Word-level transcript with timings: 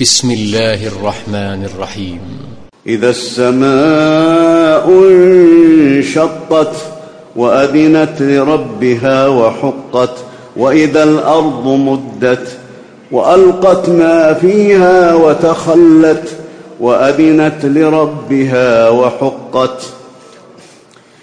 بسم 0.00 0.30
الله 0.30 0.86
الرحمن 0.86 1.68
الرحيم. 1.74 2.20
إذا 2.86 3.10
السماء 3.10 4.88
انشطت 4.88 6.72
وأذنت 7.36 8.22
لربها 8.22 9.28
وحقت 9.28 10.10
وإذا 10.56 11.02
الأرض 11.02 11.66
مدت 11.66 12.48
وألقت 13.12 13.88
ما 13.88 14.34
فيها 14.34 15.14
وتخلت 15.14 16.28
وأذنت 16.80 17.64
لربها 17.64 18.88
وحقت. 18.88 19.82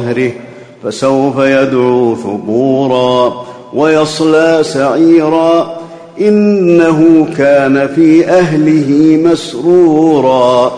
ظهره 0.00 0.32
فسوف 0.84 1.38
يدعو 1.38 2.16
ثبورا 2.16 3.46
ويصلى 3.74 4.58
سعيرا. 4.62 5.80
إنه 6.20 7.26
كان 7.38 7.88
في 7.94 8.28
أهله 8.28 9.20
مسرورا. 9.24 10.72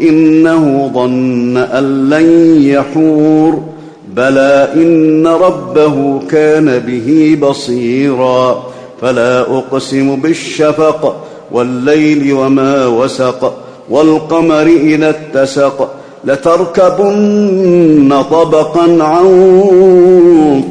إنه 0.00 0.90
ظن 0.94 1.56
أن 1.56 2.10
لن 2.10 2.62
يحور. 2.62 3.62
بلى 4.08 4.68
إن 4.74 5.26
ربه 5.26 6.20
كان 6.30 6.78
به 6.78 7.38
بصيرا. 7.42 8.62
فلا 9.00 9.40
أقسم 9.40 10.16
بالشفق 10.16 11.26
والليل 11.52 12.32
وما 12.32 12.86
وسق 12.86 13.54
والقمر 13.90 14.66
إذا 14.66 15.10
اتسق. 15.10 15.97
لتركبن 16.24 18.14
طبقا 18.30 19.04
عن 19.04 19.28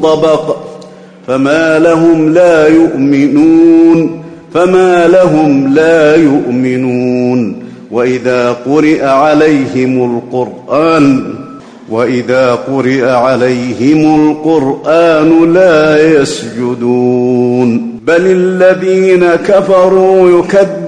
طبق 0.02 0.56
فما 1.26 1.78
لهم 1.78 2.34
لا 2.34 2.68
يؤمنون 2.68 4.22
فما 4.54 5.08
لهم 5.08 5.74
لا 5.74 6.16
يؤمنون. 6.16 7.68
وإذا 7.90 8.52
قرئ 8.52 9.04
عليهم 9.04 10.20
القرآن 10.32 11.24
وإذا 11.90 12.54
قرئ 12.54 13.04
عليهم 13.04 14.30
القرآن 14.30 15.52
لا 15.52 16.12
يسجدون. 16.20 17.98
بل 18.06 18.26
الذين 18.26 19.24
كفروا 19.26 20.40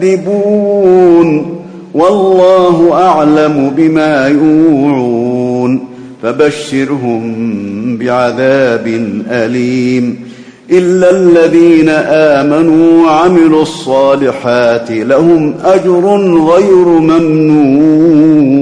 يكذبون. 0.02 1.56
والله 1.94 2.92
أعلم 2.92 3.72
بما 3.76 4.28
يوعون 4.28 5.84
فبشرهم 6.22 7.96
بعذاب 7.96 8.86
أليم 9.30 10.30
إلا 10.70 11.10
الذين 11.10 11.88
آمنوا 11.88 13.04
وعملوا 13.06 13.62
الصالحات 13.62 14.90
لهم 14.90 15.54
أجر 15.64 16.06
غير 16.52 16.84
ممنون 16.84 18.59